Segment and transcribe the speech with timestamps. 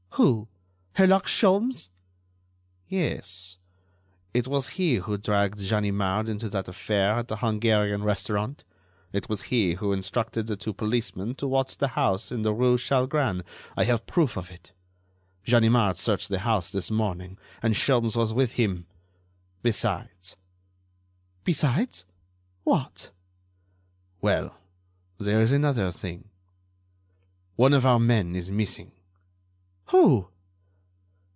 [0.15, 0.49] "Who?
[0.97, 1.87] Herlock Sholmes?"
[2.89, 3.57] "Yes;
[4.35, 8.63] it was he who dragged Ganimard into that affair at the Hungarian restaurant.
[9.13, 12.77] It was he who instructed the two policemen to watch the house in the rue
[12.77, 13.43] Chalgrin.
[13.77, 14.73] I have proof of it.
[15.45, 18.85] Ganimard searched the house this morning and Sholmes was with him.
[19.63, 20.35] Besides——"
[21.45, 22.03] "Besides?
[22.65, 23.09] What?"
[24.19, 24.55] "Well,
[25.17, 26.29] there is another thing.
[27.55, 28.91] One of our men is missing."
[29.85, 30.29] "Who?"